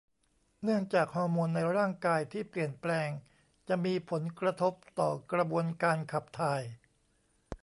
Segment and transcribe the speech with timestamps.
[0.63, 3.09] เนื่องจากฮอร์โมนในร่างกายที่เปลี่ยนแปลง
[3.67, 6.61] จะมีผลกระทบต่อกระบวนการขับถ่าย